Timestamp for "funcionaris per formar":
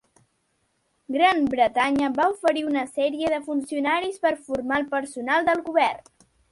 3.51-4.85